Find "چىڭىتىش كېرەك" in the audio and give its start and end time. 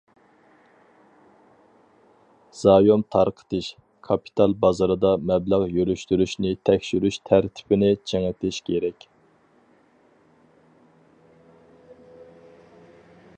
8.13-9.09